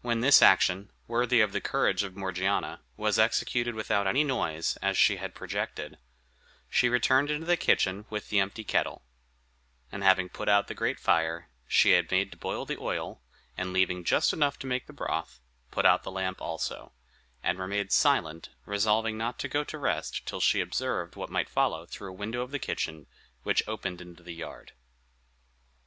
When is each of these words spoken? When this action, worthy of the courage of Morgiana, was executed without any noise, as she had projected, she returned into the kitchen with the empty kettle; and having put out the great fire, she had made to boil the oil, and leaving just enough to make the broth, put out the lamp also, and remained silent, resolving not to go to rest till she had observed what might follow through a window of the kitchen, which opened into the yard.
When 0.00 0.22
this 0.22 0.40
action, 0.40 0.90
worthy 1.06 1.42
of 1.42 1.52
the 1.52 1.60
courage 1.60 2.02
of 2.04 2.16
Morgiana, 2.16 2.80
was 2.96 3.18
executed 3.18 3.74
without 3.74 4.06
any 4.06 4.24
noise, 4.24 4.78
as 4.80 4.96
she 4.96 5.16
had 5.18 5.34
projected, 5.34 5.98
she 6.70 6.88
returned 6.88 7.30
into 7.30 7.44
the 7.44 7.58
kitchen 7.58 8.06
with 8.08 8.30
the 8.30 8.40
empty 8.40 8.64
kettle; 8.64 9.02
and 9.90 10.02
having 10.02 10.30
put 10.30 10.48
out 10.48 10.68
the 10.68 10.74
great 10.74 10.98
fire, 10.98 11.50
she 11.68 11.90
had 11.90 12.10
made 12.10 12.32
to 12.32 12.38
boil 12.38 12.64
the 12.64 12.78
oil, 12.78 13.20
and 13.54 13.74
leaving 13.74 14.04
just 14.04 14.32
enough 14.32 14.58
to 14.60 14.66
make 14.66 14.86
the 14.86 14.94
broth, 14.94 15.38
put 15.70 15.84
out 15.84 16.02
the 16.02 16.10
lamp 16.10 16.40
also, 16.40 16.92
and 17.42 17.58
remained 17.58 17.92
silent, 17.92 18.48
resolving 18.64 19.18
not 19.18 19.38
to 19.40 19.48
go 19.48 19.64
to 19.64 19.76
rest 19.76 20.24
till 20.24 20.40
she 20.40 20.60
had 20.60 20.68
observed 20.68 21.14
what 21.14 21.28
might 21.28 21.50
follow 21.50 21.84
through 21.84 22.08
a 22.08 22.14
window 22.14 22.40
of 22.40 22.52
the 22.52 22.58
kitchen, 22.58 23.06
which 23.42 23.62
opened 23.68 24.00
into 24.00 24.22
the 24.22 24.32
yard. 24.32 24.72